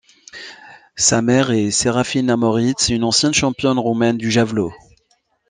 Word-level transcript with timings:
Sa 0.95 1.21
mère 1.21 1.51
est 1.51 1.69
Serafina 1.69 2.35
Moritz, 2.35 2.89
une 2.89 3.03
ancienne 3.03 3.35
championne 3.35 3.77
roumaine 3.77 4.17
du 4.17 4.31
javelot. 4.31 4.73